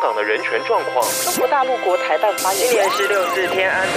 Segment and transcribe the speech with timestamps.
[0.00, 1.06] 港的人权状况。
[1.24, 3.94] 中国大陆国台办发言人，今年是六四天安门。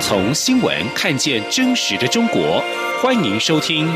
[0.00, 2.62] 从新闻看见真实的中国，
[3.02, 3.88] 欢迎收听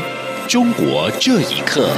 [0.47, 1.89] 《中国这一刻》。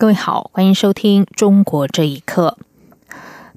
[0.00, 2.56] 各位好，欢迎收听《中国这一刻》。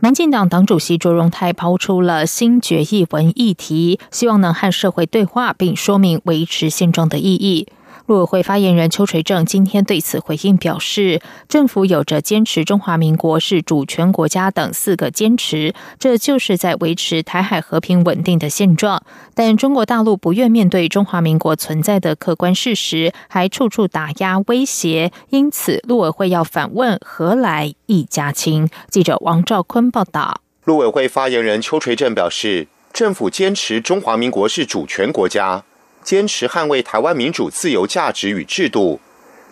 [0.01, 7.70] 民进党党主席卓荣泰抛出了新决议文议题，希望能和社会对话，并说明维持现状的意义。
[8.05, 19.02] 陆委会发言人邱垂正今天对此回应表示，政府有着坚持中华民国是主权国家等四个坚持，这就是在维持台海和平稳定的现状。
[19.34, 28.70] 但中国大陆不愿面对中华民国存在的客观事实，还处处打压威胁，因此陆委会要反问何来一家亲？
[28.90, 30.41] 记者王兆坤报道。
[30.65, 35.63] 陆委会发言人邱垂正表示，政府坚持中华民国是主权国家。
[36.04, 38.99] 坚持捍卫台湾民主自由价值与制度，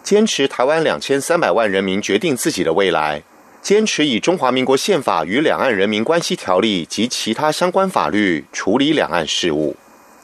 [0.04, 3.24] 坚持台湾两千三百万人民决定自己的未来，
[3.62, 9.78] 坚持以中华民国宪法与两岸人民关系条例及其他相关法律处理两岸事务。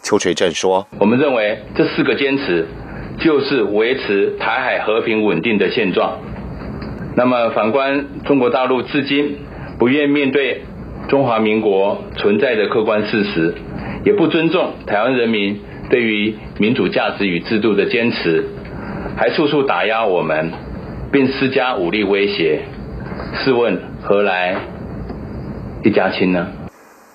[0.04, 2.68] 邱垂正说：“我们认为这四个坚持
[3.20, 6.20] 就是维持台海和平稳定的现状。
[7.16, 9.38] 那么反观中国大陆，至今
[9.80, 10.62] 不愿面对
[11.08, 13.56] 中华民国存在的客观事实，
[14.04, 18.46] 也不尊重台湾人民。”对于民主价值与制度的坚持，
[19.16, 20.52] 还处处打压我们，
[21.12, 22.62] 并施加武力威胁。
[23.34, 24.56] 试问何来
[25.84, 26.48] 一家亲呢？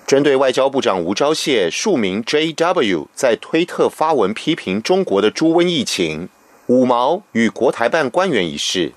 [0.07, 6.27] 针对外交部长吴钊燮数名 JW 在推特发文批评中国的猪瘟疫情、
[6.67, 8.91] 五毛与国台办官员一事，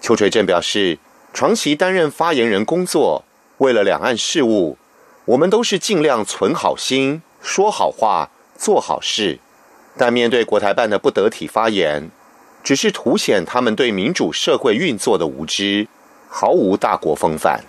[0.00, 0.98] 邱垂正表示，
[1.32, 3.24] 长期担任发言人工作，
[3.58, 4.78] 为了两岸事务，
[5.26, 8.30] 我们都是尽量存好心，说好话。
[8.58, 9.38] 做好事，
[9.96, 12.10] 但面对国台办的不得体发言，
[12.64, 15.86] 只是凸显他们对民主社会运作的无知，
[16.28, 17.64] 毫无大国风范。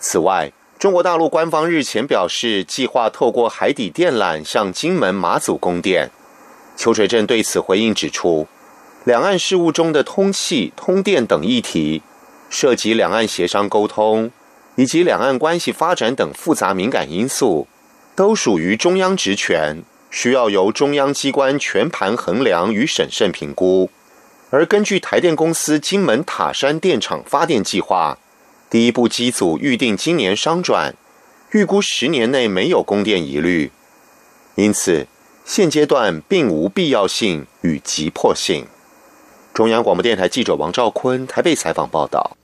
[0.00, 6.10] 此外，中国大陆官方日前表示，计划透过海底电缆向金门、马祖供电。
[6.76, 8.46] 邱垂正对此回应指出，
[9.04, 12.02] 两岸事务中的通气、通电等议题，
[12.50, 14.30] 涉及两岸协商沟通
[14.74, 17.66] 以及两岸关系发展等复杂敏感因素。
[18.16, 23.90] 都属于中央职权，需要由中央机关全盘衡量与审慎评估。
[24.48, 28.16] 而根据台电公司金门塔山电厂发电计划，
[28.70, 30.94] 第一部机组预定今年商转，
[31.50, 33.70] 预估十年内没有供电疑虑，
[34.54, 35.06] 因此
[35.44, 38.66] 现阶段并无必要性与急迫性。
[39.52, 42.36] 中央广播电台记者王兆坤台北采访报道。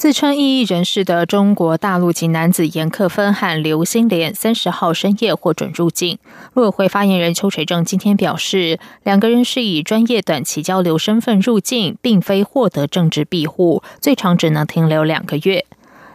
[0.00, 6.18] 自称异议人士的中国大陆籍男子严克芬和刘新莲，三十号深夜获准入境。
[6.54, 15.66] 陆委会发言人邱垂正今天表示，两个人是以专业短期交流身份入境，并非获得政治庇护，最长只能停留两个月。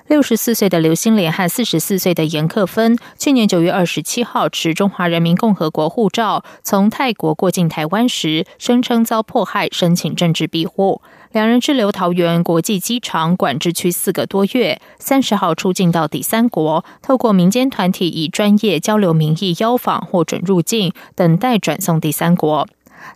[0.07, 11.01] 六十四岁的刘新莲和四十四岁的严克芬，去年九月二十七号持中华人民共和国护照从泰国过境台湾时，声称遭迫害，申请政治庇护。
[11.31, 22.67] 两人滞留桃园国际机场管制区四个多月，三十号出境到第三国，透过民间团体以专业交流名义邀访获准入境，等待转送第三国。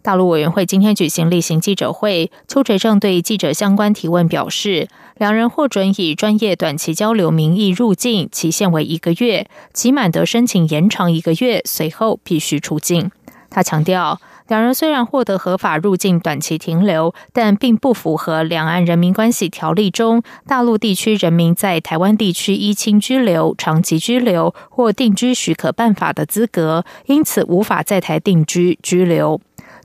[0.01, 13.11] 大陆委员会今天举行例行记者会，邱垂正对记者相关提问表示，两人获准以专业短期交流名义入境，期限为一个月，期满得申请延长一个月，随后必须出境。
[13.50, 14.19] 他强调。
[14.50, 29.39] 两人虽然获得合法入境短期停留，但并不符合《两岸人民关系条例》中大陆地区人民在台湾地区依亲居留、长期居留或定居许可办法的资格，因此无法在台定居居留。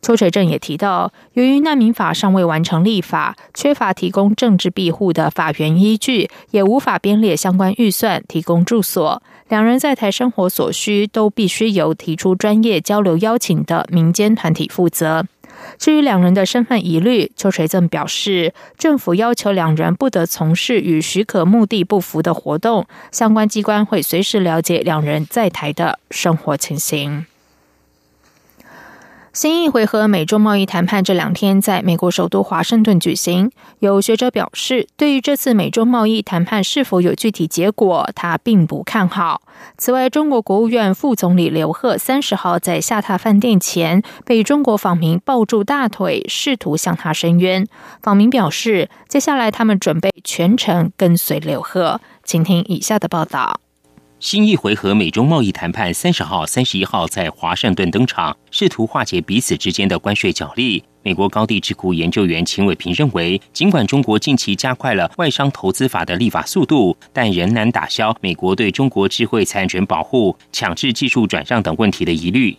[0.04, 9.22] 邱垂正也提到，由于难民法尚未完成立法，缺乏提供政治庇护的法源依据，也无法编列相关预算提供住所。
[9.48, 15.24] 两人在台生活所需都必须由提出专业交流邀请的民间团体负责。
[15.78, 27.24] 至于两人的身份疑虑，邱垂正表示，政府要求两人不得从事与许可目的不符的活动，相关机关会随时了解两人在台的生活情形。
[29.34, 33.50] 新一回合美中贸易谈判这两天在美国首都华盛顿举行。
[33.80, 39.42] 有学者表示，对于这次美中贸易谈判是否有具体结果，他并不看好。
[39.76, 47.66] 此外，中国国务院副总理刘鹤三十号在下榻饭店前被中国访民抱住大腿，试图向他申冤。
[48.00, 52.00] 访民表示，接下来他们准备全程跟随刘鹤。
[52.22, 53.58] 请听以下的报道。
[54.24, 60.82] 新一回合美中贸易谈判三十号、三十一号在华盛顿登场，试图化解彼此之间的关税角力。
[61.02, 72.56] 美国高地智库研究员秦伟平认为，尽管中国近期加快了外商投资法的立法速度，但仍难打消美国对中国智慧财产权保护、强制技术转让等问题的疑虑。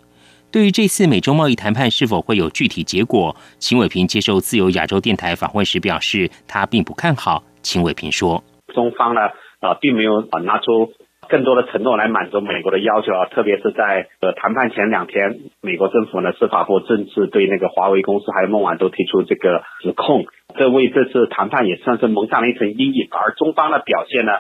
[0.52, 7.44] 对于这次美中贸易谈判是否会有具体结果，秦伟平接受自由亚洲电台访问时表示，他并不看好。
[7.64, 8.44] 秦伟平说
[8.76, 9.22] ：“中方呢，
[9.62, 10.94] 啊，并没有啊拿出。”
[11.30, 20.26] 更多的承诺来满足美国的要求啊，特别是在呃谈判前两天，美国政府呢司法部正式对那个华为公司还有孟晚都提出这个指控，
[20.58, 23.08] 这为这次谈判也算是蒙上了一层阴影。
[23.12, 24.32] 而中方的表现呢，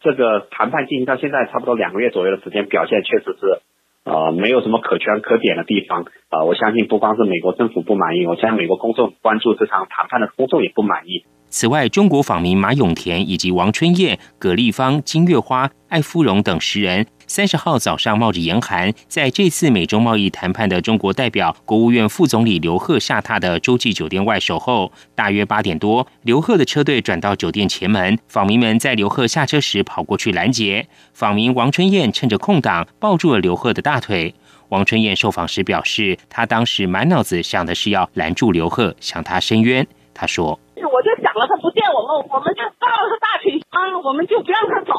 [0.00, 3.60] 这个谈判进行到现在差不多两个月左右的时间，表现确实是
[4.04, 6.44] 呃没有什么可圈可点的地方啊。
[6.44, 11.24] 我相信不光是美国政府不满意，我相信美国公众关注这场谈判的公众也不满意。
[11.56, 24.90] 此外，中国访民马永田以及王春燕、葛丽芳、金月花、艾芙蓉等十人，三十号早上冒着严寒，在这次美中贸易谈判的中国代表、国务院副总理刘鹤下榻的洲际酒店外守候。
[25.14, 30.84] 大约八点多，刘鹤的车队转到酒店前门，访民们在刘鹤下车时跑过去拦截。
[31.12, 34.34] 访民王春燕趁着空档抱住了刘鹤的大腿。
[34.70, 39.86] 王春燕受访时表示，他当时满脑子想的是要拦住刘鹤，向他申冤。
[40.12, 40.58] 他说。
[40.76, 44.94] 我就了，他不见我们，我们就抱着他大腿啊，我们就不让他走。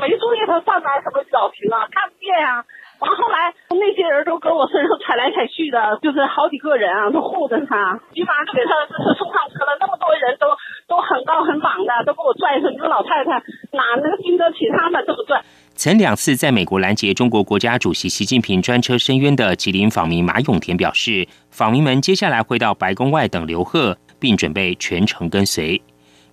[0.00, 2.64] 没注意他上面什么表情啊，看不见呀。
[2.98, 9.76] 完后来那些人都搁我身上踩来踩去的，就是好几个人啊，都护着他，基本上就给他就是送上车了。
[9.78, 10.46] 那么多人都
[10.86, 12.70] 都很高很绑的，都给我拽上。
[12.72, 13.42] 一个老太太
[13.72, 15.42] 哪能经得起他们这么拽？
[15.74, 23.96] 曾两次在美国拦截中国国家主席习近平专车申冤的吉林访民马永田表示，访民们接下来会到白宫外等刘贺。
[24.18, 25.80] 并准备全程跟随。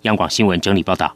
[0.01, 1.15] 央广新闻整理报道：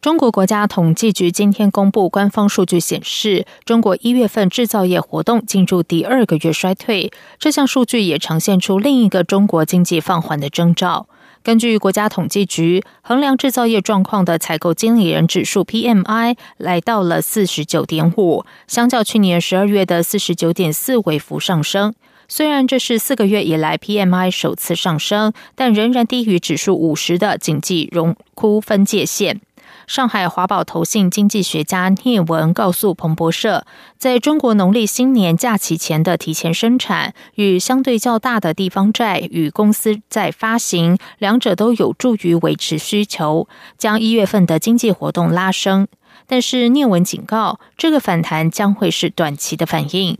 [0.00, 7.10] 中国国家统计局今天公布官方数据显示，中国一月份制造业活动进入第二个月衰退。
[7.38, 11.08] 这项数据也呈现出另一个中国经济放缓的征兆。
[11.42, 21.94] 根据国家统计局衡量制造业状况的采购经理人指数 （PMI） 来到了四十九点五，相较去年十二月的四十九点四微幅上升。
[22.30, 29.40] 虽然这是四个月以来 PMI 首次上升，但仍然低于指数五十的经济荣枯分界线。
[29.86, 33.64] 上海华宝投信经济学家聂文告诉彭博社，
[33.96, 43.48] 在中国农历新年假期前的提前生产与相对较大的地方债与公司债发行，两者都有助于维持需求，
[43.78, 45.88] 将一月份的经济活动拉升。
[46.26, 50.18] 但是聂文警告，这个反弹将会是短期的反应。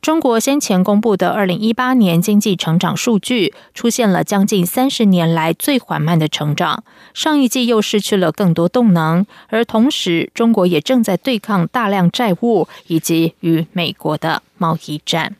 [0.00, 15.34] 中国先前公布的二零一八年经济成长数据出现了将近三十年来最缓慢的成长，上一季又失去了更多动能，而同时中国也正在对抗大量债务以及与美国的贸易战。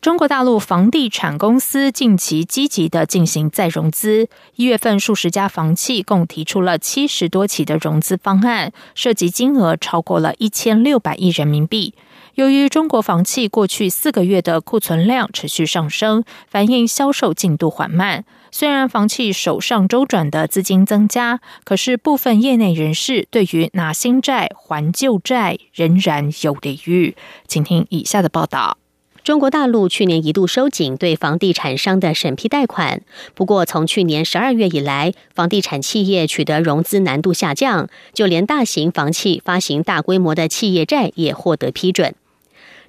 [0.00, 11.94] 中国大陆房地产公司近期积极的进行再融资，一月份数十家房企共提出了七十多起的融资方案，涉及金额超过了一千六百亿人民币。
[12.40, 18.24] 由于中国房企过去四个月的库存量持续上升，反映销售进度缓慢。
[18.50, 27.14] 虽然房企手上周转的资金增加，可是部分业内人士对于拿新债还旧债仍然有疑虑。
[27.46, 28.78] 请听以下的报道：
[29.22, 33.02] 中国大陆去年一度收紧对房地产商的审批贷款，
[33.34, 42.14] 不过从去年十二月以来，房地产企业取得融资难度下降，就连大型房企发行大规模的企业债也获得批准。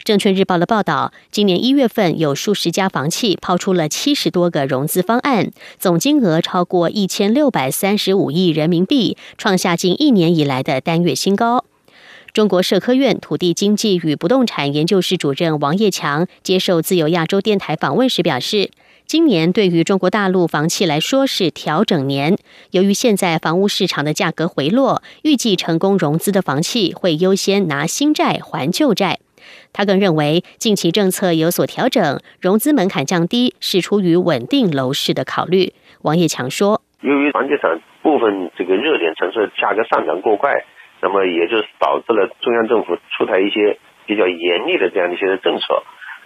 [0.03, 11.65] 证券日报的报道，今年一月份有数十家房企抛出了七十多个融资方案，总金额超过一千六百三十五亿人民币，创下近一年以来的单月新高。
[12.33, 18.71] 中国社科院土地经济与不动产研究室主任王业强接受自由亚洲电台访问时表示，
[19.05, 22.37] 今年对于中国大陆房企来说是调整年，
[22.71, 29.19] 由于现在房屋市场的价格回落，预计成功融资的房企会优先拿新债还旧债。
[29.73, 35.73] 他更认为，近期政策有所调整，融资门槛降低，是出于稳定楼市的考虑。
[36.01, 40.65] 王业强说：“由于房地产部分这个热点城市价格上涨过快，
[41.01, 45.83] 那么也就导致了中央政府出台一些比较严厉的这样一些政策。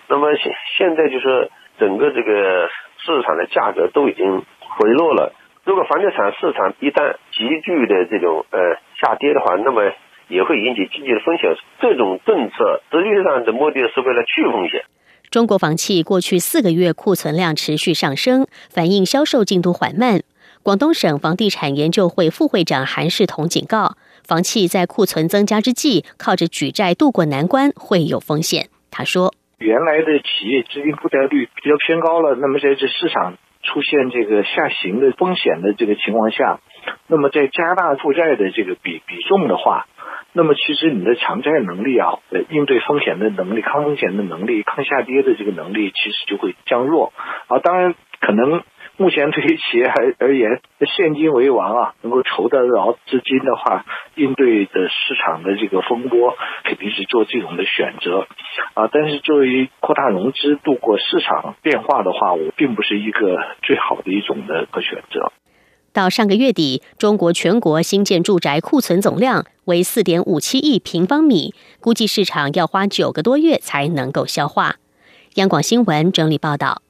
[0.08, 2.70] 那么现现在就是整个这个
[3.04, 5.34] 市场的价格都已经回落了。
[5.66, 8.60] 如果房地产市场一旦急剧的这种呃
[9.02, 9.82] 下跌的话，那么
[10.28, 11.56] 也会引起经济的风险。
[11.80, 14.84] 这种政策实际上的目的是为了去风险。
[15.30, 20.22] 中国房企过去四个月库存量持续上升，反映销售进度缓慢。
[20.64, 28.70] 广东省房地产研究会副会长韩世彤警告，房企在库存增加之际，靠着举债渡过难关会有风险。
[28.90, 36.60] 他说：“原来的企业资金负债率比较偏高了，那么在这市场。”出现这个下行的风险的这个情况下，
[37.08, 39.88] 那么在加大负债的这个比比重的话，
[40.36, 47.14] 那么其实你的偿债能力啊，应对风险的能力、抗风险的能力、抗下跌的这个能力，其实就会降弱
[47.48, 47.60] 啊。
[47.60, 48.62] 当然，可能。
[48.98, 53.84] 目前对于企业而而言，现金为王啊，能够筹得着资金的话，
[54.16, 58.26] 应对的市场的这个风波，肯定是做这种的选择，
[58.74, 65.34] 啊，但是作为扩大融资、度过市场变化的话，我并不是一个最好的一种的个选择。
[65.96, 74.76] 到上个月底，中国全国新建住宅库存总量为四点五七亿平方米，估计市场要花九个多月才能够消化。
[75.36, 76.82] 央广新闻整理报道。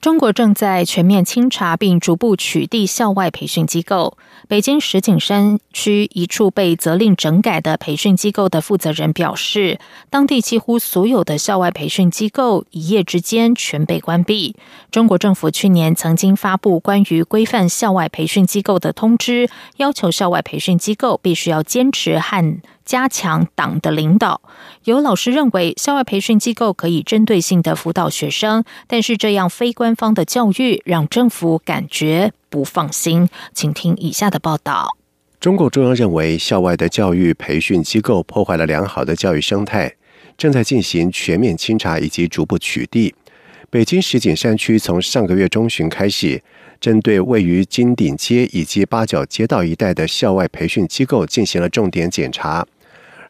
[0.00, 4.16] 中国正在全面清查并逐步取缔校外培训机构。
[4.48, 9.78] 北京石景山区一处被责令整改的培训机构的负责人表示，
[10.08, 14.56] 当地几乎所有的校外培训机构一夜之间全被关闭。
[14.90, 22.62] 中国政府去年曾经发布关于规范校外培训机构的通知，要求校外培训机构必须要坚持和。
[22.90, 24.42] 加强党的领导。
[24.82, 33.28] 有老师认为，校外培训机构可以针对性的辅导学生，但是这样非官方的教育让政府感觉不放心。
[33.54, 34.88] 请听以下的报道：
[35.38, 39.94] 中共中央认为，校外的教育培训机构破坏了良好的教育生态，
[40.36, 43.14] 正在进行全面清查以及逐步取缔。
[43.70, 46.42] 北京石景山区从上个月中旬开始，
[46.80, 52.66] 针对位于金顶街以及八角街道一带的校外培训机构进行了重点检查。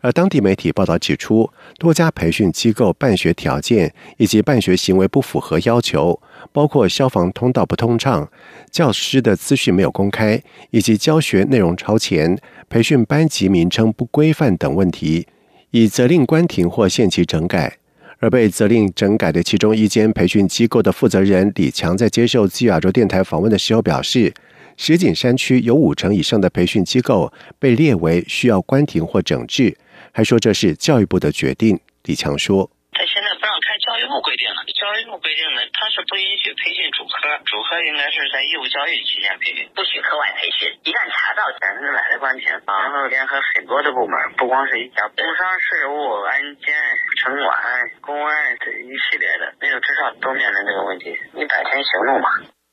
[0.02, 6.18] 而当地媒体报道指出，多家培训机构办学条件以及办学行为不符合要求，
[6.52, 8.26] 包括消防通道不通畅、
[8.70, 12.38] 教师的资讯没有公开，以及教学内容超前、
[12.70, 15.26] 培训班级名称不规范等问题，
[15.70, 17.76] 已责令关停或限期整改。
[18.20, 24.32] 而被责令整改的其中一间培训机构的负责人李强在接受自由亚洲电台访问的时候表示。
[24.80, 27.28] 石景山区有五成以上的培训机构
[27.60, 29.76] 被列为需要关停或整治，
[30.08, 31.76] 还说这是教育部的决定。
[32.08, 32.64] 李强说
[32.96, 34.64] ：“他现在不让开，教育部规定了。
[34.72, 40.72] 教育部规定的，他是不允许培训主科，主科应该是在义务教育期间培训，不许课外培训。
[40.88, 46.72] 一旦查到百分之百的关停，然后联合很多的部门，不光是一家，工商事务、安监、
[47.20, 47.52] 城管、
[48.00, 48.32] 公安
[48.64, 52.32] 这一系列的，没有至少都面临这个问题，你百天行动嘛。”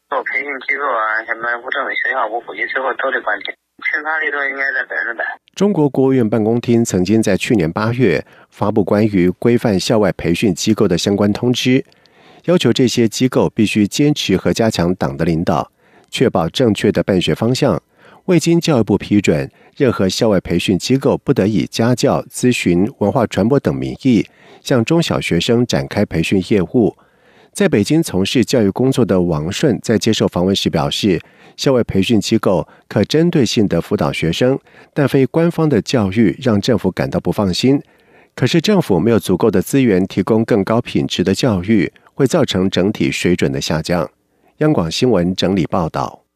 [0.10, 3.54] 做培训机构啊，什么不正的学校我估计，最后都得关停。
[3.84, 5.24] 清查力度应该在百分之百。
[5.54, 11.84] 中国国务院办公厅曾经在去年八月发布关于规范校外培训机构的相关通知，
[12.46, 15.70] 要求这些机构必须坚持和加强党的领导，
[16.10, 17.82] 确保正确的办学方向。
[18.26, 24.26] 未经教育部批准，任何校外培训机构不得以家教、咨询、文化传播等名义
[24.62, 26.96] 向中小学生展开培训业务。
[27.58, 31.20] 在北京从事教育工作的王顺在接受访问时表示，
[31.56, 34.60] 校外培训机构可针对性的辅导学生，
[34.94, 37.82] 但非官方的教育让政府感到不放心。
[38.36, 44.08] 可是政府没有足够的资源提供更高品质的教育，会造成整体水准的下降。
[44.58, 46.22] 央广新闻整理报道。《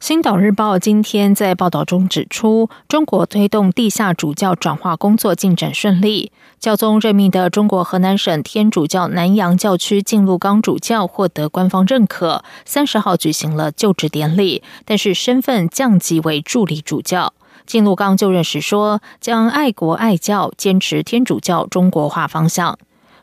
[0.00, 6.32] 星岛日报》今天在报道中指出，中国推动地下主教转化工作进展顺利。
[6.58, 17.34] 教宗任命的中国河南省天主教南阳教区进禄刚主教获得官方认可，三十号举行了就职典礼，但是身份降级为助理主教。
[17.66, 22.78] 进禄刚就任时说，将爱国爱教，坚持天主教中国化方向。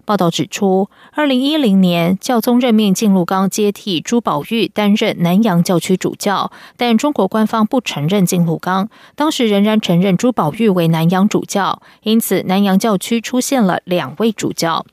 [0.07, 8.87] 报道指出，二零一零年教宗任命靳禄刚接替朱宝玉担任南洋教区主教，但中国官方不承认靳禄刚，
[9.17, 14.85] 当时仍然承认朱宝玉为南洋主教，因此南洋教区出现了两位主教。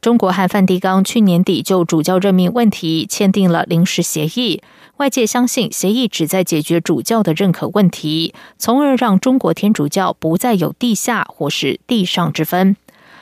[0.00, 4.60] 中国和梵蒂冈去年底就主教任命问题签订了临时协议，
[4.96, 12.76] 外界相信协议旨在解决主教的认可问题，从而让中国天主教不再有地下或是地上之分。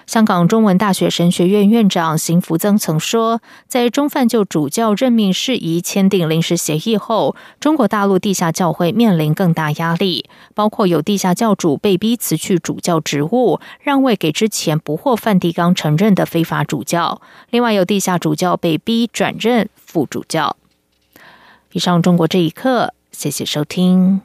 [0.06, 17.20] 香港中文大学神学院院长邢福增曾说，在中范就主教任命事宜签订临时协议后，中国大陆地下教会面临更大压力，包括有地下教主被逼辞去主教职务，让位给之前不获梵蒂冈承认的非法主教；
[17.50, 20.56] 另外有地下主教被逼转任副主教。
[21.72, 24.20] 以上中国这一刻，谢谢收听。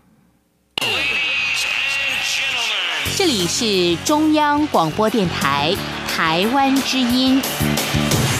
[3.19, 5.75] 这里是中央广播电台
[6.07, 7.41] 台湾之音。